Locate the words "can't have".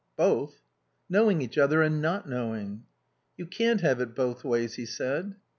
3.45-4.01